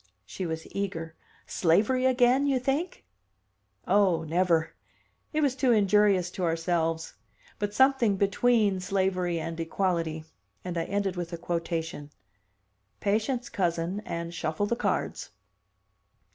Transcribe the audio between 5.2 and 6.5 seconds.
It was too injurious to